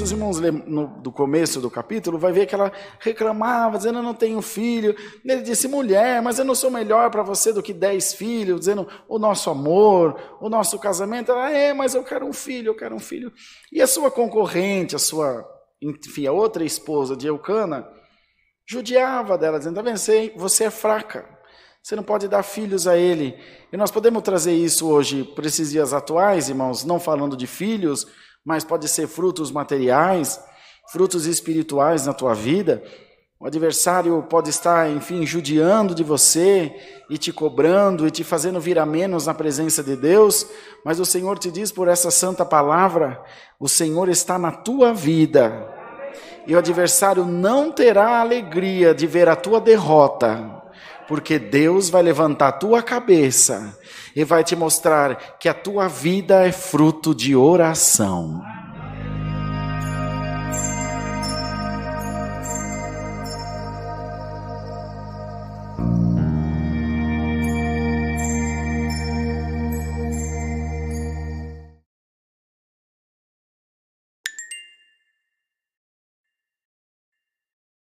[0.00, 4.02] se os irmãos no, do começo do capítulo, vai ver que ela reclamava, dizendo: Eu
[4.02, 4.96] não tenho filho.
[5.24, 8.88] Ele disse: Mulher, mas eu não sou melhor para você do que dez filhos, dizendo
[9.08, 11.32] o nosso amor, o nosso casamento.
[11.32, 13.32] Ela, é, mas eu quero um filho, eu quero um filho.
[13.72, 15.44] E a sua concorrente, a sua,
[15.82, 17.86] enfim, a outra esposa de Eucana,
[18.66, 19.98] judiava dela, dizendo: Tá vendo,
[20.36, 21.39] você é fraca.
[21.82, 23.36] Você não pode dar filhos a ele.
[23.72, 28.06] E nós podemos trazer isso hoje para esses dias atuais, irmãos, não falando de filhos,
[28.44, 30.40] mas pode ser frutos materiais,
[30.92, 32.82] frutos espirituais na tua vida.
[33.42, 36.74] O adversário pode estar, enfim, judiando de você
[37.08, 40.46] e te cobrando e te fazendo vir a menos na presença de Deus,
[40.84, 43.18] mas o Senhor te diz por essa santa palavra:
[43.58, 45.66] o Senhor está na tua vida.
[46.46, 50.59] E o adversário não terá alegria de ver a tua derrota,
[51.10, 53.76] porque Deus vai levantar a tua cabeça
[54.14, 58.40] e vai te mostrar que a tua vida é fruto de oração.